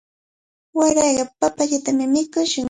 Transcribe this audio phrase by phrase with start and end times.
[0.77, 2.59] Waraqa papayatami mikushun.